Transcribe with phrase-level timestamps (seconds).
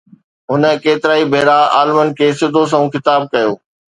[0.51, 3.51] هن ڪيترائي ڀيرا عالمن کي سڌو سنئون خطاب ڪيو.